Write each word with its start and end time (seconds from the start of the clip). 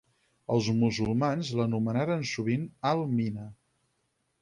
Els 0.55 0.69
musulmans 0.83 1.53
l'anomenaren 1.61 2.27
sovint 2.33 2.67
al-Mina. 2.93 3.51